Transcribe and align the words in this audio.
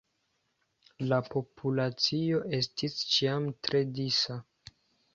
La 1.11 1.19
populacio 1.35 2.41
estis 2.63 2.99
ĉiam 3.13 3.49
tre 3.69 3.87
disa. 4.01 4.43